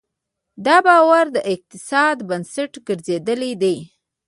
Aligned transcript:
دا 0.65 0.77
باور 0.85 1.25
د 1.35 1.37
اقتصاد 1.53 2.17
بنسټ 2.29 2.71
ګرځېدلی 2.87 3.53
دی. 3.61 3.77